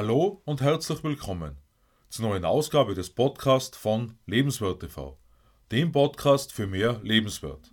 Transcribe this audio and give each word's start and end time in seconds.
Hallo 0.00 0.42
und 0.44 0.60
herzlich 0.60 1.02
willkommen 1.02 1.56
zur 2.08 2.28
neuen 2.28 2.44
Ausgabe 2.44 2.94
des 2.94 3.10
Podcasts 3.10 3.76
von 3.76 4.16
Lebenswert 4.26 4.78
TV, 4.78 5.18
dem 5.72 5.90
Podcast 5.90 6.52
für 6.52 6.68
mehr 6.68 7.00
Lebenswert. 7.02 7.72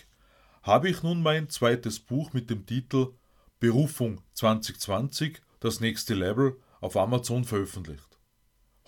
habe 0.64 0.88
ich 0.88 1.04
nun 1.04 1.22
mein 1.22 1.50
zweites 1.50 2.00
Buch 2.00 2.32
mit 2.32 2.50
dem 2.50 2.66
Titel 2.66 3.16
Berufung 3.60 4.22
2020, 4.36 5.42
das 5.60 5.82
nächste 5.82 6.14
Level 6.14 6.58
auf 6.80 6.96
Amazon 6.96 7.44
veröffentlicht. 7.44 8.07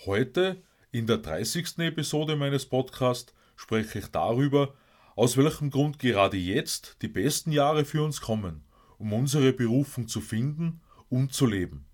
Heute, 0.06 0.64
in 0.92 1.08
der 1.08 1.18
30. 1.18 1.78
Episode 1.80 2.38
meines 2.38 2.66
Podcasts, 2.66 3.34
spreche 3.58 4.00
ich 4.00 4.08
darüber, 4.08 4.74
aus 5.18 5.36
welchem 5.36 5.72
Grund 5.72 6.00
gerade 6.00 6.38
jetzt 6.38 6.96
die 7.02 7.10
besten 7.10 7.52
Jahre 7.52 7.84
für 7.84 8.02
uns 8.02 8.22
kommen, 8.22 8.64
um 8.98 9.12
unsere 9.12 9.52
Berufung 9.52 10.08
zu 10.08 10.22
finden 10.22 10.80
und 11.10 11.34
zu 11.34 11.46
leben. 11.46 11.86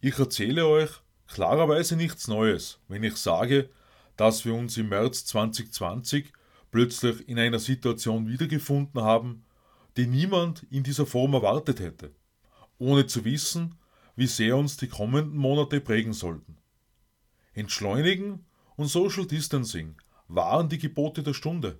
Ich 0.00 0.18
erzähle 0.18 0.66
euch 0.66 0.88
klarerweise 1.26 1.94
nichts 1.94 2.26
Neues, 2.26 2.80
wenn 2.88 3.02
ich 3.02 3.16
sage, 3.18 3.68
dass 4.16 4.46
wir 4.46 4.54
uns 4.54 4.78
im 4.78 4.88
März 4.88 5.26
2020 5.26 6.32
plötzlich 6.70 7.28
in 7.28 7.38
einer 7.38 7.58
Situation 7.58 8.28
wiedergefunden 8.28 9.02
haben, 9.02 9.44
die 9.98 10.06
niemand 10.06 10.62
in 10.70 10.84
dieser 10.84 11.04
Form 11.04 11.34
erwartet 11.34 11.80
hätte, 11.80 12.14
ohne 12.78 13.06
zu 13.06 13.26
wissen, 13.26 13.74
wie 14.16 14.26
sehr 14.26 14.56
uns 14.56 14.78
die 14.78 14.88
kommenden 14.88 15.36
Monate 15.36 15.78
prägen 15.82 16.14
sollten. 16.14 16.61
Entschleunigen 17.54 18.44
und 18.76 18.86
Social 18.86 19.26
Distancing 19.26 19.96
waren 20.28 20.68
die 20.68 20.78
Gebote 20.78 21.22
der 21.22 21.34
Stunde. 21.34 21.78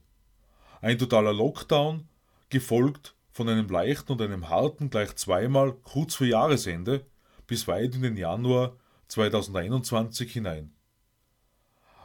Ein 0.81 0.99
totaler 0.99 1.33
Lockdown, 1.33 2.09
gefolgt 2.51 3.15
von 3.31 3.49
einem 3.49 3.69
leichten 3.69 4.13
und 4.13 4.21
einem 4.21 4.51
harten 4.51 4.91
gleich 4.91 5.17
zweimal 5.17 5.73
kurz 5.73 6.17
vor 6.17 6.27
Jahresende, 6.27 7.07
bis 7.47 7.67
weit 7.67 7.95
in 7.95 8.03
den 8.03 8.17
Januar 8.17 8.77
2021 9.09 10.33
hinein. 10.33 10.73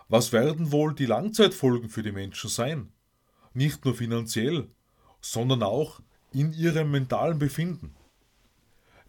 Was 0.07 0.31
werden 0.31 0.71
wohl 0.71 0.95
die 0.95 1.05
Langzeitfolgen 1.05 1.89
für 1.89 2.01
die 2.01 2.13
Menschen 2.13 2.49
sein? 2.49 2.93
Nicht 3.53 3.83
nur 3.83 3.93
finanziell, 3.93 4.69
sondern 5.19 5.63
auch 5.63 5.99
in 6.31 6.53
ihrem 6.53 6.91
mentalen 6.91 7.39
Befinden. 7.39 7.93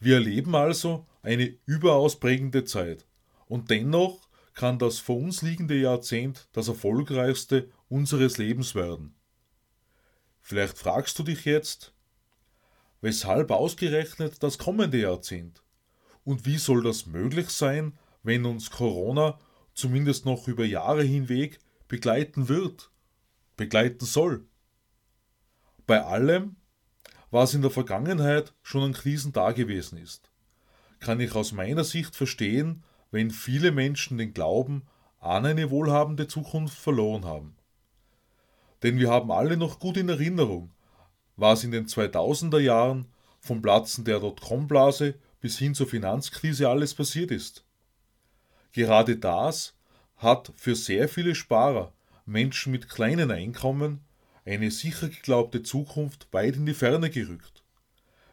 Wir 0.00 0.15
erleben 0.15 0.56
also 0.56 1.06
eine 1.22 1.56
überaus 1.67 2.19
prägende 2.19 2.65
Zeit 2.65 3.06
und 3.47 3.70
dennoch 3.70 4.28
kann 4.59 4.81
das 4.81 4.98
vor 4.98 5.19
uns 5.19 5.42
liegende 5.42 5.77
Jahrzehnt 5.77 6.48
das 6.51 6.67
erfolgreichste 6.67 7.70
unseres 7.89 8.39
Lebens 8.39 8.75
werden. 8.75 9.15
Vielleicht 10.41 10.77
fragst 10.77 11.17
du 11.17 11.23
dich 11.23 11.45
jetzt, 11.45 11.95
weshalb 13.00 13.53
ausgerechnet 13.53 14.42
das 14.42 14.59
kommende 14.59 14.98
Jahrzehnt? 14.98 15.62
Und 16.25 16.45
wie 16.45 16.59
soll 16.59 16.83
das 16.83 17.06
möglich 17.06 17.50
sein, 17.50 17.97
wenn 18.25 18.45
uns 18.47 18.73
Corona 18.73 19.39
zumindest 19.75 20.27
noch 20.27 20.48
über 20.48 20.65
Jahre 20.65 21.05
hinweg 21.05 21.61
begleiten 21.87 22.48
wird, 22.48 22.91
begleiten 23.56 24.06
soll? 24.06 24.45
Bei 25.87 26.05
allem, 26.05 26.56
was 27.31 27.55
in 27.55 27.62
der 27.62 27.70
Vergangenheit 27.70 28.53
schon 28.62 28.83
an 28.83 28.93
Krisen 28.93 29.33
dagewesen 29.33 29.98
ist, 29.98 30.33
kann 30.98 31.20
ich 31.20 31.37
aus 31.37 31.53
meiner 31.53 31.84
Sicht 31.84 32.16
verstehen, 32.16 32.82
wenn 33.10 33.30
viele 33.30 33.72
Menschen 33.72 34.19
den 34.19 34.34
Glauben 34.34 34.82
an 35.20 35.46
eine 35.46 35.70
wohlhabende 35.70 36.28
Zukunft 36.28 36.78
verloren 36.78 37.24
haben. 37.24 37.56
Denn 38.82 38.98
wir 38.98 39.10
haben 39.10 39.30
alle 39.30 39.56
noch 39.56 39.78
gut 39.78 39.96
in 39.96 40.08
Erinnerung, 40.08 40.70
was 41.36 41.64
in 41.64 41.70
den 41.70 41.86
2000er 41.86 42.60
Jahren 42.60 43.06
vom 43.41 43.62
Platzen 43.62 44.04
der 44.04 44.20
Dotcom-Blase 44.20 45.14
bis 45.41 45.58
hin 45.58 45.74
zur 45.74 45.86
Finanzkrise 45.86 46.69
alles 46.69 46.94
passiert 46.94 47.30
ist. 47.30 47.64
Gerade 48.72 49.16
das 49.16 49.75
hat 50.16 50.52
für 50.56 50.75
sehr 50.75 51.08
viele 51.08 51.34
Sparer, 51.34 51.92
Menschen 52.26 52.72
mit 52.72 52.88
kleinen 52.88 53.30
Einkommen, 53.30 54.04
eine 54.44 54.70
sicher 54.70 55.08
geglaubte 55.08 55.62
Zukunft 55.62 56.28
weit 56.32 56.56
in 56.56 56.66
die 56.66 56.75
Ferne 56.75 57.10
gerückt. 57.10 57.62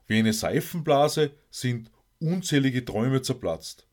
Wie 0.07 0.19
eine 0.19 0.33
Seifenblase 0.33 1.31
sind 1.49 1.91
unzählige 2.19 2.85
Träume 2.85 3.21
zerplatzt. 3.21 3.87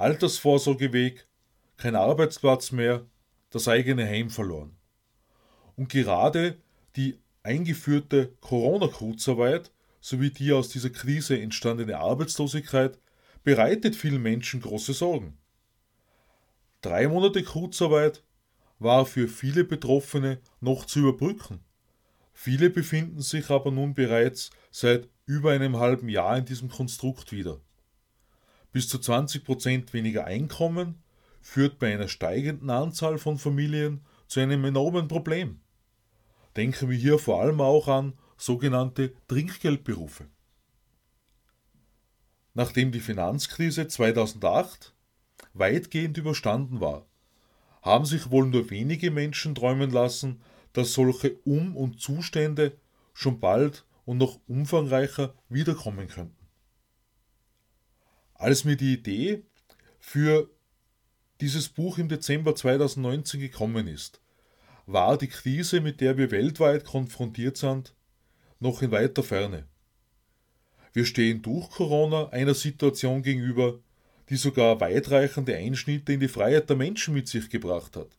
Altersvorsorgeweg, 0.00 1.26
kein 1.76 1.94
Arbeitsplatz 1.94 2.72
mehr, 2.72 3.04
das 3.50 3.68
eigene 3.68 4.06
Heim 4.06 4.30
verloren. 4.30 4.74
Und 5.76 5.90
gerade 5.90 6.56
die 6.96 7.18
eingeführte 7.42 8.34
Corona-Kurzarbeit 8.40 9.72
sowie 10.00 10.30
die 10.30 10.52
aus 10.52 10.70
dieser 10.70 10.88
Krise 10.88 11.38
entstandene 11.38 11.98
Arbeitslosigkeit 11.98 12.98
bereitet 13.44 13.94
vielen 13.94 14.22
Menschen 14.22 14.62
große 14.62 14.94
Sorgen. 14.94 15.36
Drei 16.80 17.06
Monate 17.06 17.42
Kurzarbeit 17.42 18.24
war 18.78 19.04
für 19.04 19.28
viele 19.28 19.64
Betroffene 19.64 20.40
noch 20.60 20.86
zu 20.86 21.00
überbrücken. 21.00 21.60
Viele 22.32 22.70
befinden 22.70 23.20
sich 23.20 23.50
aber 23.50 23.70
nun 23.70 23.92
bereits 23.92 24.50
seit 24.70 25.10
über 25.26 25.50
einem 25.50 25.76
halben 25.76 26.08
Jahr 26.08 26.38
in 26.38 26.46
diesem 26.46 26.70
Konstrukt 26.70 27.32
wieder. 27.32 27.60
Bis 28.72 28.88
zu 28.88 28.98
20% 28.98 29.92
weniger 29.92 30.24
Einkommen 30.24 31.02
führt 31.40 31.78
bei 31.78 31.92
einer 31.92 32.08
steigenden 32.08 32.70
Anzahl 32.70 33.18
von 33.18 33.38
Familien 33.38 34.02
zu 34.28 34.40
einem 34.40 34.64
enormen 34.64 35.08
Problem. 35.08 35.60
Denken 36.56 36.90
wir 36.90 36.96
hier 36.96 37.18
vor 37.18 37.42
allem 37.42 37.60
auch 37.60 37.88
an 37.88 38.14
sogenannte 38.36 39.12
Trinkgeldberufe. 39.28 40.26
Nachdem 42.54 42.92
die 42.92 43.00
Finanzkrise 43.00 43.88
2008 43.88 44.94
weitgehend 45.52 46.16
überstanden 46.18 46.80
war, 46.80 47.06
haben 47.82 48.04
sich 48.04 48.30
wohl 48.30 48.46
nur 48.46 48.70
wenige 48.70 49.10
Menschen 49.10 49.54
träumen 49.54 49.90
lassen, 49.90 50.42
dass 50.72 50.92
solche 50.92 51.36
Um- 51.44 51.76
und 51.76 52.00
Zustände 52.00 52.76
schon 53.14 53.40
bald 53.40 53.84
und 54.04 54.18
noch 54.18 54.38
umfangreicher 54.46 55.34
wiederkommen 55.48 56.08
könnten. 56.08 56.39
Als 58.40 58.64
mir 58.64 58.76
die 58.76 58.94
Idee 58.94 59.42
für 59.98 60.48
dieses 61.42 61.68
Buch 61.68 61.98
im 61.98 62.08
Dezember 62.08 62.54
2019 62.54 63.38
gekommen 63.38 63.86
ist, 63.86 64.18
war 64.86 65.18
die 65.18 65.28
Krise, 65.28 65.82
mit 65.82 66.00
der 66.00 66.16
wir 66.16 66.30
weltweit 66.30 66.86
konfrontiert 66.86 67.58
sind, 67.58 67.94
noch 68.58 68.80
in 68.80 68.92
weiter 68.92 69.22
Ferne. 69.22 69.66
Wir 70.94 71.04
stehen 71.04 71.42
durch 71.42 71.68
Corona 71.68 72.30
einer 72.30 72.54
Situation 72.54 73.22
gegenüber, 73.22 73.78
die 74.30 74.36
sogar 74.36 74.80
weitreichende 74.80 75.54
Einschnitte 75.54 76.14
in 76.14 76.20
die 76.20 76.28
Freiheit 76.28 76.70
der 76.70 76.76
Menschen 76.78 77.12
mit 77.12 77.28
sich 77.28 77.50
gebracht 77.50 77.94
hat, 77.94 78.16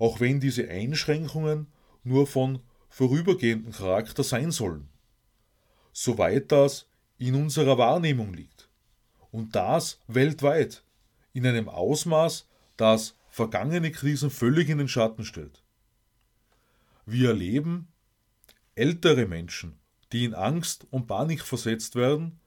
auch 0.00 0.18
wenn 0.18 0.40
diese 0.40 0.68
Einschränkungen 0.68 1.68
nur 2.02 2.26
von 2.26 2.58
vorübergehendem 2.88 3.70
Charakter 3.70 4.24
sein 4.24 4.50
sollen. 4.50 4.88
Soweit 5.92 6.50
das 6.50 6.88
in 7.18 7.36
unserer 7.36 7.78
Wahrnehmung 7.78 8.34
liegt. 8.34 8.51
Und 9.32 9.56
das 9.56 9.98
weltweit, 10.06 10.84
in 11.32 11.46
einem 11.46 11.68
Ausmaß, 11.68 12.46
das 12.76 13.16
vergangene 13.28 13.90
Krisen 13.90 14.30
völlig 14.30 14.68
in 14.68 14.78
den 14.78 14.88
Schatten 14.88 15.24
stellt. 15.24 15.62
Wir 17.06 17.30
erleben 17.30 17.88
ältere 18.74 19.26
Menschen, 19.26 19.78
die 20.12 20.24
in 20.24 20.34
Angst 20.34 20.86
und 20.90 21.06
Panik 21.06 21.42
versetzt 21.42 21.96
werden 21.96 22.40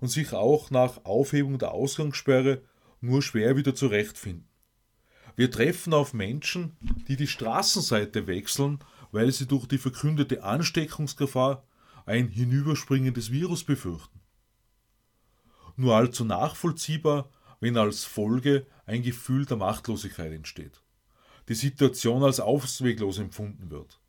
und 0.00 0.08
sich 0.08 0.32
auch 0.32 0.70
nach 0.70 1.04
Aufhebung 1.04 1.58
der 1.58 1.72
Ausgangssperre 1.72 2.62
nur 3.00 3.20
schwer 3.22 3.56
wieder 3.56 3.74
zurechtfinden. 3.74 4.48
Wir 5.36 5.50
treffen 5.50 5.92
auf 5.92 6.14
Menschen, 6.14 6.76
die 7.06 7.16
die 7.16 7.28
Straßenseite 7.28 8.26
wechseln, 8.26 8.78
weil 9.12 9.30
sie 9.32 9.46
durch 9.46 9.66
die 9.66 9.78
verkündete 9.78 10.42
Ansteckungsgefahr 10.42 11.64
ein 12.06 12.28
hinüberspringendes 12.28 13.30
Virus 13.30 13.64
befürchten. 13.64 14.17
Nur 15.78 15.94
allzu 15.94 16.24
nachvollziehbar, 16.24 17.30
wenn 17.60 17.76
als 17.76 18.04
Folge 18.04 18.66
ein 18.84 19.02
Gefühl 19.02 19.46
der 19.46 19.58
Machtlosigkeit 19.58 20.32
entsteht. 20.32 20.82
Die 21.48 21.54
Situation 21.54 22.24
als 22.24 22.40
ausweglos 22.40 23.18
empfunden 23.18 23.70
wird. 23.70 24.00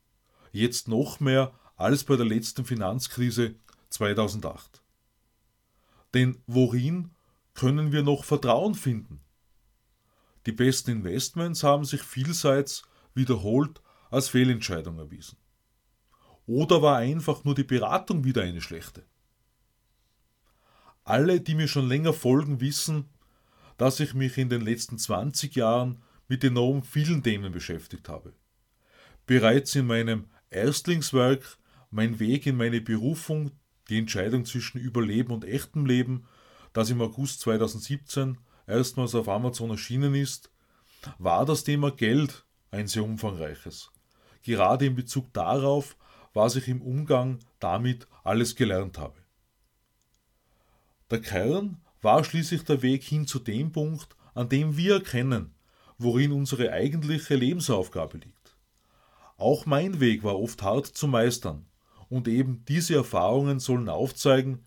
Jetzt 0.52 0.88
noch 0.88 1.20
mehr 1.20 1.54
als 1.76 2.04
bei 2.04 2.16
der 2.16 2.26
letzten 2.26 2.66
Finanzkrise 2.66 3.54
2008. 3.92 4.82
Denn 6.16 6.42
worin 6.48 7.12
können 7.54 7.92
wir 7.92 8.02
noch 8.02 8.24
Vertrauen 8.24 8.74
finden? 8.74 9.22
Die 10.48 10.52
besten 10.52 10.90
Investments 10.90 11.64
haben 11.64 11.86
sich 11.86 12.02
vielseits 12.02 12.82
wiederholt 13.14 13.80
als 14.10 14.28
Fehlentscheidung 14.28 14.98
erwiesen. 14.98 15.38
Oder 16.48 16.82
war 16.82 16.98
einfach 16.98 17.44
nur 17.44 17.54
die 17.54 17.64
Beratung 17.64 18.24
wieder 18.24 18.42
eine 18.42 18.60
schlechte? 18.60 19.06
Alle, 21.10 21.42
die 21.42 21.56
mir 21.56 21.68
schon 21.68 21.88
länger 21.88 22.14
folgen, 22.14 22.62
wissen, 22.62 23.10
dass 23.78 24.00
ich 24.00 24.14
mich 24.14 24.38
in 24.38 24.48
den 24.48 24.62
letzten 24.62 25.00
20 25.00 25.56
Jahren 25.56 26.04
mit 26.28 26.44
enorm 26.44 26.84
vielen 26.84 27.24
Themen 27.24 27.52
beschäftigt 27.52 28.08
habe. 28.08 28.32
Bereits 29.26 29.74
in 29.74 29.88
meinem 29.88 30.28
Erstlingswerk 30.52 31.58
Mein 31.90 32.20
Weg 32.20 32.46
in 32.46 32.56
meine 32.56 32.80
Berufung, 32.80 33.50
die 33.90 33.98
Entscheidung 33.98 34.46
zwischen 34.46 34.78
Überleben 34.78 35.34
und 35.34 35.46
echtem 35.46 35.88
Leben, 35.88 36.26
das 36.74 36.92
im 36.92 37.02
August 37.02 37.40
2017 37.40 38.38
erstmals 38.68 39.16
auf 39.16 39.28
Amazon 39.30 39.72
erschienen 39.72 40.14
ist, 40.14 40.52
war 41.18 41.44
das 41.44 41.64
Thema 41.64 41.90
Geld 41.90 42.46
ein 42.70 42.86
sehr 42.86 43.04
umfangreiches. 43.04 43.90
Gerade 44.44 44.86
in 44.86 44.94
Bezug 44.94 45.34
darauf, 45.34 45.98
was 46.36 46.56
ich 46.56 46.68
im 46.68 46.84
Umgang 46.84 47.40
damit 47.60 48.08
alles 48.24 48.56
gelernt 48.56 49.00
habe. 49.00 49.18
Der 51.12 51.22
Kern 51.22 51.78
war 52.02 52.24
schließlich 52.24 52.64
der 52.64 52.82
Weg 52.82 53.04
hin 53.04 53.26
zu 53.26 53.40
dem 53.40 53.72
Punkt, 53.72 54.16
an 54.34 54.50
dem 54.50 54.78
wir 54.78 54.96
erkennen, 54.96 55.54
worin 55.98 56.32
unsere 56.32 56.72
eigentliche 56.72 57.36
Lebensaufgabe 57.36 58.20
liegt. 58.20 58.56
Auch 59.38 59.66
mein 59.66 60.00
Weg 60.00 60.24
war 60.24 60.40
oft 60.40 60.62
hart 60.62 60.86
zu 60.86 61.08
meistern, 61.08 61.66
und 62.10 62.28
eben 62.28 62.64
diese 62.68 62.96
Erfahrungen 62.96 63.60
sollen 63.60 63.90
aufzeigen, 63.90 64.66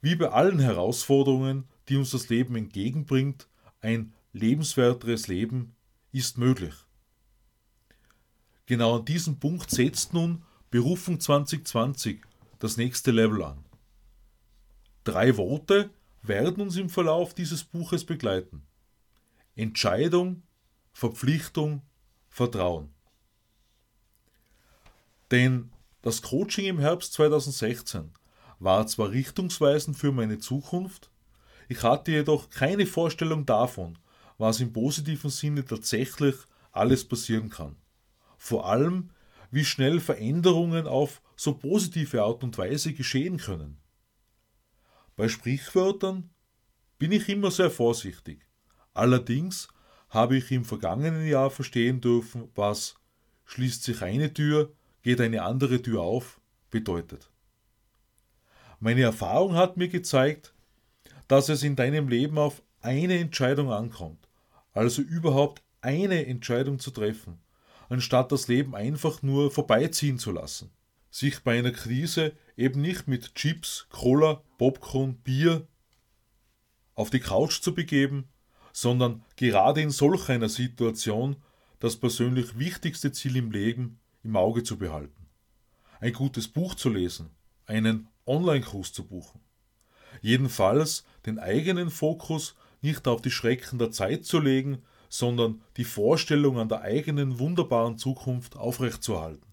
wie 0.00 0.14
bei 0.14 0.30
allen 0.30 0.58
Herausforderungen, 0.58 1.64
die 1.88 1.96
uns 1.96 2.10
das 2.10 2.28
Leben 2.28 2.56
entgegenbringt, 2.56 3.48
ein 3.80 4.12
lebenswerteres 4.32 5.28
Leben 5.28 5.74
ist 6.12 6.38
möglich. 6.38 6.74
Genau 8.66 8.98
an 8.98 9.04
diesem 9.04 9.38
Punkt 9.38 9.70
setzt 9.70 10.12
nun 10.12 10.42
Berufung 10.70 11.20
2020 11.20 12.20
das 12.58 12.76
nächste 12.76 13.10
Level 13.10 13.42
an. 13.42 13.64
Drei 15.08 15.38
Worte 15.38 15.88
werden 16.20 16.60
uns 16.60 16.76
im 16.76 16.90
Verlauf 16.90 17.32
dieses 17.32 17.64
Buches 17.64 18.04
begleiten. 18.04 18.66
Entscheidung, 19.56 20.42
Verpflichtung, 20.92 21.80
Vertrauen. 22.28 22.90
Denn 25.30 25.70
das 26.02 26.20
Coaching 26.20 26.66
im 26.66 26.78
Herbst 26.78 27.14
2016 27.14 28.10
war 28.58 28.86
zwar 28.86 29.10
richtungsweisend 29.10 29.96
für 29.96 30.12
meine 30.12 30.40
Zukunft, 30.40 31.10
ich 31.70 31.82
hatte 31.82 32.10
jedoch 32.10 32.50
keine 32.50 32.84
Vorstellung 32.84 33.46
davon, 33.46 33.96
was 34.36 34.60
im 34.60 34.74
positiven 34.74 35.30
Sinne 35.30 35.64
tatsächlich 35.64 36.34
alles 36.70 37.08
passieren 37.08 37.48
kann. 37.48 37.76
Vor 38.36 38.66
allem, 38.66 39.08
wie 39.50 39.64
schnell 39.64 40.00
Veränderungen 40.00 40.86
auf 40.86 41.22
so 41.34 41.54
positive 41.54 42.22
Art 42.22 42.44
und 42.44 42.58
Weise 42.58 42.92
geschehen 42.92 43.38
können. 43.38 43.78
Bei 45.18 45.26
Sprichwörtern 45.26 46.30
bin 47.00 47.10
ich 47.10 47.28
immer 47.28 47.50
sehr 47.50 47.72
vorsichtig. 47.72 48.46
Allerdings 48.94 49.66
habe 50.10 50.36
ich 50.36 50.52
im 50.52 50.64
vergangenen 50.64 51.26
Jahr 51.26 51.50
verstehen 51.50 52.00
dürfen, 52.00 52.52
was 52.54 52.94
schließt 53.44 53.82
sich 53.82 54.00
eine 54.02 54.32
Tür, 54.32 54.72
geht 55.02 55.20
eine 55.20 55.42
andere 55.42 55.82
Tür 55.82 56.02
auf 56.02 56.40
bedeutet. 56.70 57.32
Meine 58.78 59.02
Erfahrung 59.02 59.56
hat 59.56 59.76
mir 59.76 59.88
gezeigt, 59.88 60.54
dass 61.26 61.48
es 61.48 61.64
in 61.64 61.74
deinem 61.74 62.06
Leben 62.06 62.38
auf 62.38 62.62
eine 62.80 63.18
Entscheidung 63.18 63.72
ankommt, 63.72 64.28
also 64.72 65.02
überhaupt 65.02 65.64
eine 65.80 66.26
Entscheidung 66.26 66.78
zu 66.78 66.92
treffen, 66.92 67.40
anstatt 67.88 68.30
das 68.30 68.46
Leben 68.46 68.76
einfach 68.76 69.20
nur 69.22 69.50
vorbeiziehen 69.50 70.20
zu 70.20 70.30
lassen 70.30 70.70
sich 71.10 71.42
bei 71.42 71.58
einer 71.58 71.72
Krise 71.72 72.32
eben 72.58 72.80
nicht 72.82 73.06
mit 73.06 73.36
Chips, 73.36 73.86
Cola, 73.88 74.42
Popcorn, 74.58 75.14
Bier 75.18 75.66
auf 76.94 77.08
die 77.08 77.20
Couch 77.20 77.62
zu 77.62 77.72
begeben, 77.72 78.28
sondern 78.72 79.24
gerade 79.36 79.80
in 79.80 79.90
solch 79.90 80.28
einer 80.28 80.48
Situation 80.48 81.36
das 81.78 81.96
persönlich 81.96 82.58
wichtigste 82.58 83.12
Ziel 83.12 83.36
im 83.36 83.52
Leben 83.52 84.00
im 84.24 84.36
Auge 84.36 84.64
zu 84.64 84.76
behalten. 84.76 85.28
Ein 86.00 86.12
gutes 86.12 86.48
Buch 86.48 86.74
zu 86.74 86.88
lesen, 86.88 87.30
einen 87.66 88.08
Online-Kurs 88.26 88.92
zu 88.92 89.06
buchen. 89.06 89.40
Jedenfalls 90.20 91.04
den 91.26 91.38
eigenen 91.38 91.90
Fokus 91.90 92.56
nicht 92.80 93.06
auf 93.06 93.22
die 93.22 93.30
Schrecken 93.30 93.78
der 93.78 93.92
Zeit 93.92 94.24
zu 94.24 94.40
legen, 94.40 94.82
sondern 95.08 95.62
die 95.76 95.84
Vorstellung 95.84 96.58
an 96.58 96.68
der 96.68 96.80
eigenen 96.80 97.38
wunderbaren 97.38 97.98
Zukunft 97.98 98.56
aufrechtzuerhalten. 98.56 99.47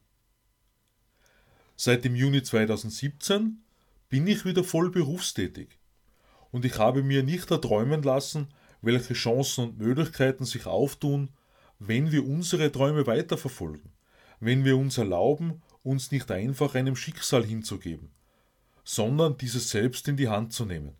Seit 1.78 2.06
dem 2.06 2.16
Juni 2.16 2.42
2017 2.42 3.62
bin 4.08 4.28
ich 4.28 4.46
wieder 4.46 4.64
voll 4.64 4.92
berufstätig 4.92 5.78
und 6.52 6.64
ich 6.64 6.80
habe 6.80 7.04
mir 7.04 7.22
nicht 7.22 7.52
erträumen 7.52 8.02
lassen, 8.02 8.48
welche 8.82 9.14
Chancen 9.14 9.66
und 9.66 9.78
Möglichkeiten 9.78 10.46
sich 10.46 10.68
auftun, 10.68 11.32
wenn 11.80 12.14
wir 12.14 12.26
unsere 12.26 12.72
Träume 12.72 13.08
weiterverfolgen, 13.08 13.92
wenn 14.40 14.64
wir 14.64 14.78
uns 14.78 14.98
erlauben, 14.98 15.62
uns 15.84 16.12
nicht 16.12 16.32
einfach 16.32 16.76
einem 16.76 16.96
Schicksal 16.96 17.44
hinzugeben, 17.44 18.10
sondern 18.86 19.38
dieses 19.38 19.70
selbst 19.70 20.08
in 20.08 20.16
die 20.16 20.30
Hand 20.30 20.54
zu 20.54 20.64
nehmen. 20.66 20.96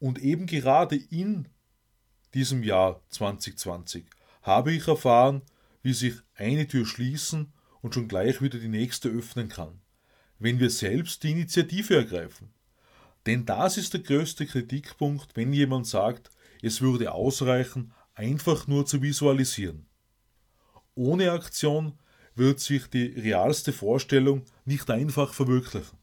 Und 0.00 0.18
eben 0.18 0.46
gerade 0.46 0.96
in 0.96 1.46
diesem 2.34 2.64
Jahr 2.64 3.00
2020 3.10 4.06
habe 4.42 4.72
ich 4.72 4.88
erfahren, 4.88 5.42
wie 5.82 5.92
sich 5.92 6.14
eine 6.34 6.66
Tür 6.66 6.84
schließen 6.84 7.52
und 7.86 7.94
schon 7.94 8.08
gleich 8.08 8.42
wieder 8.42 8.58
die 8.58 8.66
nächste 8.66 9.08
öffnen 9.08 9.48
kann, 9.48 9.80
wenn 10.40 10.58
wir 10.58 10.70
selbst 10.70 11.22
die 11.22 11.30
Initiative 11.30 11.94
ergreifen. 11.94 12.52
Denn 13.26 13.46
das 13.46 13.76
ist 13.76 13.94
der 13.94 14.00
größte 14.00 14.44
Kritikpunkt, 14.44 15.36
wenn 15.36 15.52
jemand 15.52 15.86
sagt, 15.86 16.30
es 16.62 16.80
würde 16.80 17.12
ausreichen, 17.12 17.92
einfach 18.16 18.66
nur 18.66 18.86
zu 18.86 19.02
visualisieren. 19.02 19.86
Ohne 20.96 21.30
Aktion 21.30 21.96
wird 22.34 22.58
sich 22.58 22.88
die 22.88 23.06
realste 23.06 23.72
Vorstellung 23.72 24.42
nicht 24.64 24.90
einfach 24.90 25.32
verwirklichen. 25.32 25.96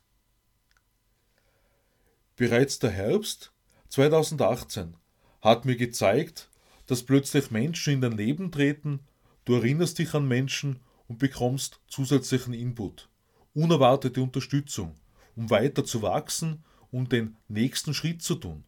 Bereits 2.37 2.79
der 2.79 2.91
Herbst 2.91 3.51
2018 3.89 4.95
hat 5.41 5.65
mir 5.65 5.75
gezeigt, 5.75 6.49
dass 6.87 7.03
plötzlich 7.03 7.51
Menschen 7.51 7.95
in 7.95 8.01
dein 8.01 8.15
Leben 8.15 8.53
treten, 8.53 9.01
du 9.43 9.55
erinnerst 9.55 9.99
dich 9.99 10.13
an 10.13 10.29
Menschen 10.29 10.79
und 11.13 11.19
bekommst 11.19 11.79
zusätzlichen 11.87 12.55
Input, 12.55 13.07
unerwartete 13.53 14.19
Unterstützung, 14.19 14.95
um 15.35 15.51
weiter 15.51 15.85
zu 15.85 16.01
wachsen 16.01 16.63
und 16.89 17.11
den 17.11 17.37
nächsten 17.47 17.93
Schritt 17.93 18.23
zu 18.23 18.33
tun. 18.33 18.63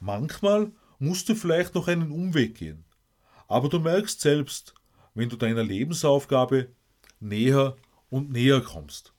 Manchmal 0.00 0.72
musst 0.98 1.28
du 1.28 1.36
vielleicht 1.36 1.76
noch 1.76 1.86
einen 1.86 2.10
Umweg 2.10 2.56
gehen, 2.56 2.84
aber 3.46 3.68
du 3.68 3.78
merkst 3.78 4.20
selbst, 4.20 4.74
wenn 5.14 5.28
du 5.28 5.36
deiner 5.36 5.62
Lebensaufgabe 5.62 6.72
näher 7.20 7.76
und 8.10 8.32
näher 8.32 8.60
kommst. 8.60 9.14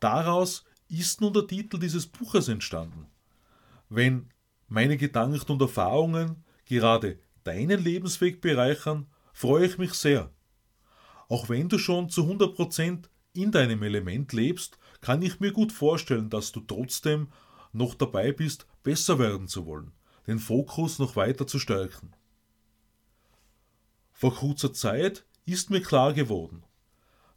Daraus 0.00 0.64
ist 0.88 1.20
nun 1.20 1.32
der 1.32 1.46
Titel 1.46 1.78
dieses 1.78 2.08
Buches 2.08 2.48
entstanden. 2.48 3.06
Wenn 3.88 4.28
meine 4.66 4.96
Gedanken 4.96 5.52
und 5.52 5.62
Erfahrungen 5.62 6.42
gerade 6.64 7.20
deinen 7.44 7.80
Lebensweg 7.80 8.40
bereichern, 8.40 9.06
freue 9.32 9.66
ich 9.66 9.78
mich 9.78 9.94
sehr. 9.94 10.32
Auch 11.30 11.48
wenn 11.48 11.68
du 11.68 11.78
schon 11.78 12.10
zu 12.10 12.22
100% 12.22 13.04
in 13.34 13.52
deinem 13.52 13.84
Element 13.84 14.32
lebst, 14.32 14.78
kann 15.00 15.22
ich 15.22 15.38
mir 15.38 15.52
gut 15.52 15.70
vorstellen, 15.70 16.28
dass 16.28 16.50
du 16.50 16.60
trotzdem 16.60 17.28
noch 17.72 17.94
dabei 17.94 18.32
bist, 18.32 18.66
besser 18.82 19.20
werden 19.20 19.46
zu 19.46 19.64
wollen, 19.64 19.92
den 20.26 20.40
Fokus 20.40 20.98
noch 20.98 21.14
weiter 21.14 21.46
zu 21.46 21.60
stärken. 21.60 22.12
Vor 24.12 24.34
kurzer 24.34 24.72
Zeit 24.72 25.24
ist 25.46 25.70
mir 25.70 25.80
klar 25.80 26.12
geworden, 26.14 26.64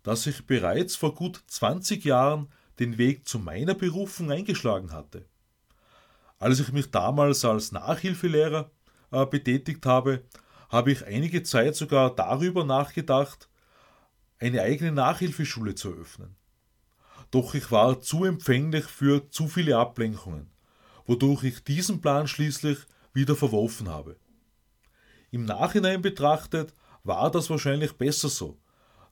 dass 0.01 0.25
ich 0.25 0.47
bereits 0.47 0.95
vor 0.95 1.13
gut 1.13 1.43
20 1.45 2.03
Jahren 2.03 2.49
den 2.79 2.97
Weg 2.97 3.27
zu 3.27 3.37
meiner 3.37 3.75
Berufung 3.75 4.31
eingeschlagen 4.31 4.91
hatte. 4.91 5.27
Als 6.39 6.59
ich 6.59 6.71
mich 6.71 6.89
damals 6.89 7.45
als 7.45 7.71
Nachhilfelehrer 7.71 8.71
äh, 9.11 9.25
betätigt 9.27 9.85
habe, 9.85 10.23
habe 10.69 10.91
ich 10.91 11.05
einige 11.05 11.43
Zeit 11.43 11.75
sogar 11.75 12.15
darüber 12.15 12.65
nachgedacht, 12.65 13.49
eine 14.43 14.61
eigene 14.61 14.91
Nachhilfeschule 14.91 15.73
zu 15.73 15.93
eröffnen. 15.93 16.35
Doch 17.31 17.53
ich 17.55 17.71
war 17.71 18.01
zu 18.01 18.25
empfänglich 18.25 18.83
für 18.83 19.29
zu 19.29 19.47
viele 19.47 19.77
Ablenkungen, 19.77 20.51
wodurch 21.05 21.43
ich 21.45 21.63
diesen 21.63 22.01
Plan 22.01 22.27
schließlich 22.27 22.79
wieder 23.13 23.37
verworfen 23.37 23.87
habe. 23.87 24.17
Im 25.31 25.45
Nachhinein 25.45 26.01
betrachtet 26.01 26.73
war 27.05 27.31
das 27.31 27.49
wahrscheinlich 27.49 27.93
besser 27.93 28.27
so, 28.27 28.59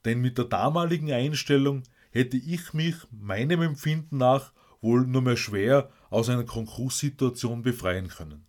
denn 0.04 0.20
mit 0.20 0.38
der 0.38 0.46
damaligen 0.46 1.14
Einstellung 1.14 1.84
hätte 2.12 2.36
ich 2.36 2.74
mich 2.74 2.96
meinem 3.10 3.62
Empfinden 3.62 4.18
nach 4.18 4.52
wohl 4.82 5.08
nur 5.08 5.22
mehr 5.22 5.38
schwer 5.38 5.90
aus 6.10 6.28
einer 6.28 6.44
Konkurssituation 6.44 7.62
befreien 7.62 8.10
können. 8.10 8.46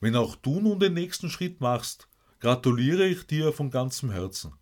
Wenn 0.00 0.14
auch 0.14 0.36
du 0.36 0.60
nun 0.60 0.78
den 0.78 0.94
nächsten 0.94 1.28
Schritt 1.28 1.60
machst, 1.60 2.08
gratuliere 2.38 3.04
ich 3.06 3.26
dir 3.26 3.52
von 3.52 3.70
ganzem 3.70 4.10
Herzen. 4.10 4.52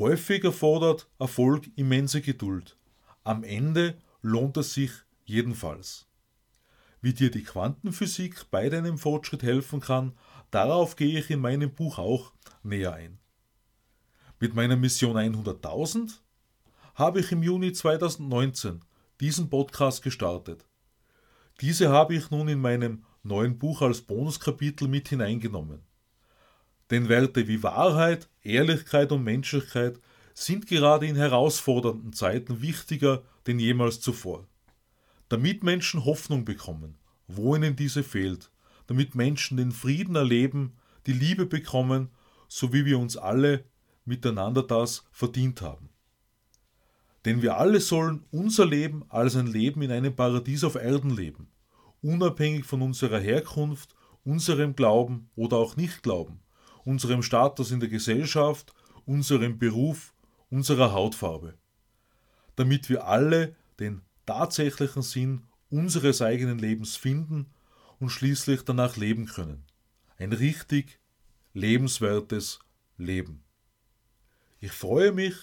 Häufig 0.00 0.42
erfordert 0.42 1.08
Erfolg 1.20 1.70
immense 1.76 2.20
Geduld. 2.20 2.76
Am 3.22 3.44
Ende 3.44 3.96
lohnt 4.22 4.56
es 4.56 4.74
sich 4.74 4.90
jedenfalls. 5.24 6.08
Wie 7.00 7.14
dir 7.14 7.30
die 7.30 7.44
Quantenphysik 7.44 8.50
bei 8.50 8.68
deinem 8.68 8.98
Fortschritt 8.98 9.44
helfen 9.44 9.78
kann, 9.78 10.18
darauf 10.50 10.96
gehe 10.96 11.16
ich 11.16 11.30
in 11.30 11.38
meinem 11.38 11.72
Buch 11.72 11.98
auch 11.98 12.32
näher 12.64 12.94
ein. 12.94 13.20
Mit 14.40 14.56
meiner 14.56 14.74
Mission 14.74 15.16
100.000 15.16 16.18
habe 16.96 17.20
ich 17.20 17.30
im 17.30 17.44
Juni 17.44 17.72
2019 17.72 18.80
diesen 19.20 19.48
Podcast 19.48 20.02
gestartet. 20.02 20.66
Diese 21.60 21.90
habe 21.90 22.16
ich 22.16 22.32
nun 22.32 22.48
in 22.48 22.60
meinem 22.60 23.04
neuen 23.22 23.58
Buch 23.58 23.80
als 23.80 24.02
Bonuskapitel 24.02 24.88
mit 24.88 25.08
hineingenommen. 25.08 25.82
Denn 26.90 27.08
Werte 27.08 27.48
wie 27.48 27.62
Wahrheit, 27.62 28.28
Ehrlichkeit 28.42 29.12
und 29.12 29.24
Menschlichkeit 29.24 29.98
sind 30.34 30.66
gerade 30.66 31.06
in 31.06 31.16
herausfordernden 31.16 32.12
Zeiten 32.12 32.60
wichtiger 32.60 33.22
denn 33.46 33.58
jemals 33.58 34.00
zuvor. 34.00 34.46
Damit 35.28 35.62
Menschen 35.62 36.04
Hoffnung 36.04 36.44
bekommen, 36.44 36.96
wo 37.28 37.54
ihnen 37.56 37.76
diese 37.76 38.02
fehlt, 38.02 38.50
damit 38.86 39.14
Menschen 39.14 39.56
den 39.56 39.72
Frieden 39.72 40.16
erleben, 40.16 40.72
die 41.06 41.12
Liebe 41.12 41.46
bekommen, 41.46 42.10
so 42.48 42.72
wie 42.72 42.84
wir 42.84 42.98
uns 42.98 43.16
alle 43.16 43.64
miteinander 44.04 44.62
das 44.62 45.04
verdient 45.10 45.62
haben. 45.62 45.88
Denn 47.24 47.40
wir 47.40 47.56
alle 47.56 47.80
sollen 47.80 48.24
unser 48.30 48.66
Leben 48.66 49.04
als 49.08 49.34
ein 49.36 49.46
Leben 49.46 49.80
in 49.82 49.90
einem 49.90 50.14
Paradies 50.14 50.62
auf 50.62 50.74
Erden 50.74 51.10
leben, 51.10 51.48
unabhängig 52.02 52.66
von 52.66 52.82
unserer 52.82 53.18
Herkunft, 53.18 53.94
unserem 54.24 54.76
Glauben 54.76 55.30
oder 55.34 55.56
auch 55.56 55.76
Nichtglauben, 55.76 56.40
unserem 56.84 57.22
Status 57.22 57.70
in 57.70 57.80
der 57.80 57.88
Gesellschaft, 57.88 58.74
unserem 59.06 59.58
Beruf, 59.58 60.14
unserer 60.50 60.92
Hautfarbe. 60.92 61.54
Damit 62.56 62.88
wir 62.88 63.06
alle 63.06 63.56
den 63.80 64.02
tatsächlichen 64.26 65.02
Sinn 65.02 65.42
unseres 65.70 66.22
eigenen 66.22 66.58
Lebens 66.58 66.96
finden 66.96 67.46
und 67.98 68.10
schließlich 68.10 68.62
danach 68.62 68.96
leben 68.96 69.26
können. 69.26 69.64
Ein 70.18 70.32
richtig 70.32 71.00
lebenswertes 71.52 72.60
Leben. 72.96 73.42
Ich 74.60 74.72
freue 74.72 75.12
mich 75.12 75.34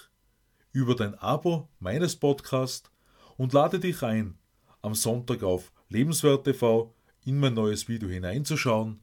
über 0.72 0.96
dein 0.96 1.16
Abo 1.16 1.70
meines 1.80 2.16
Podcasts 2.16 2.90
und 3.38 3.54
lade 3.54 3.80
dich 3.80 4.02
ein, 4.04 4.38
am 4.82 4.96
Sonntag 4.96 5.44
auf 5.44 5.72
Lebenswert 5.90 6.46
TV 6.46 6.94
in 7.26 7.40
mein 7.40 7.54
neues 7.54 7.88
Video 7.88 8.10
hineinzuschauen. 8.10 9.02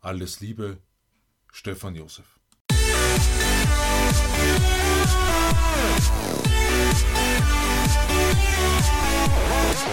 Alles 0.00 0.40
Liebe, 0.40 0.78
Stefan 1.52 1.94
Josef. 1.94 2.38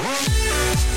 Musik 0.04 0.97